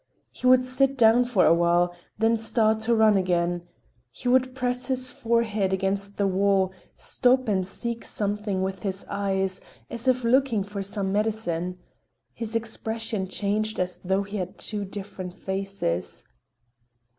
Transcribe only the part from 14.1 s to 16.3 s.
he had two different faces.